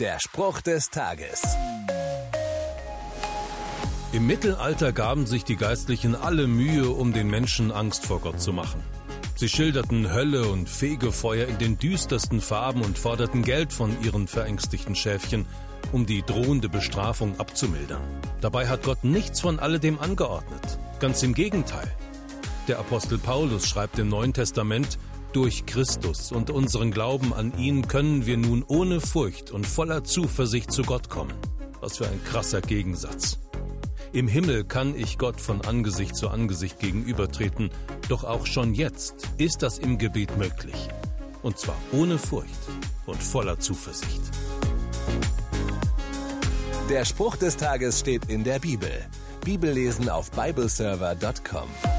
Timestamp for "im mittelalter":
4.12-4.92